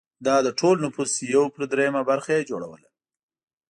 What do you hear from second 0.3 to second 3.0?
د ټول نفوس یو پر درېیمه برخه یې جوړوله